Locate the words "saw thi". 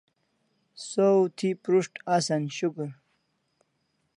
0.89-1.49